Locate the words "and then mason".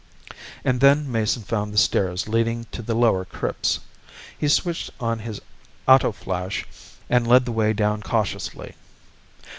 0.65-1.43